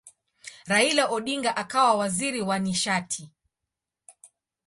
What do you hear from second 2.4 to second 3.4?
wa nishati.